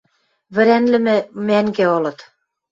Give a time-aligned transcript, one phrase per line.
[0.53, 2.19] Вӹрӓнлӹмӹ мӓнгӹ ылыт.